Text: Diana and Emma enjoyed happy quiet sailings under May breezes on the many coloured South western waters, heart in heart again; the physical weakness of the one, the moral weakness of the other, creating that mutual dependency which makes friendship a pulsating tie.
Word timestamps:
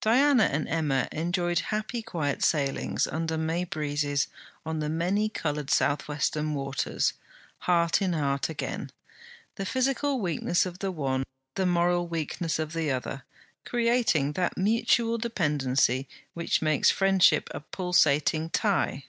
Diana 0.00 0.48
and 0.50 0.68
Emma 0.68 1.06
enjoyed 1.12 1.60
happy 1.70 2.02
quiet 2.02 2.42
sailings 2.42 3.06
under 3.06 3.38
May 3.38 3.62
breezes 3.62 4.26
on 4.66 4.80
the 4.80 4.88
many 4.88 5.28
coloured 5.28 5.70
South 5.70 6.08
western 6.08 6.54
waters, 6.54 7.12
heart 7.58 8.02
in 8.02 8.12
heart 8.12 8.48
again; 8.48 8.90
the 9.54 9.64
physical 9.64 10.20
weakness 10.20 10.66
of 10.66 10.80
the 10.80 10.90
one, 10.90 11.22
the 11.54 11.66
moral 11.66 12.08
weakness 12.08 12.58
of 12.58 12.72
the 12.72 12.90
other, 12.90 13.22
creating 13.64 14.32
that 14.32 14.58
mutual 14.58 15.18
dependency 15.18 16.08
which 16.34 16.60
makes 16.60 16.90
friendship 16.90 17.48
a 17.52 17.60
pulsating 17.60 18.50
tie. 18.50 19.04